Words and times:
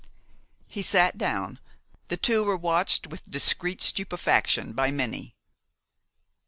He 0.67 0.81
sat 0.81 1.15
down. 1.15 1.59
The 2.07 2.17
two 2.17 2.43
were 2.43 2.57
watched 2.57 3.05
with 3.05 3.29
discreet 3.29 3.83
stupefaction 3.83 4.73
by 4.73 4.89
many. 4.89 5.35